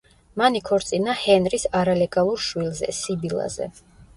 [0.41, 3.71] მან იქორწინა ჰენრის არალეგალურ შვილზე, სიბილაზე.